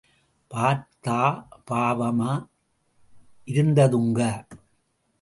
[0.51, 1.17] பார்த்தா
[1.71, 2.31] பாவமா
[3.47, 4.21] இருந்ததுங்க!